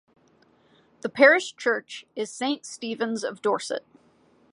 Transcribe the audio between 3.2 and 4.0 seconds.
of Dorset.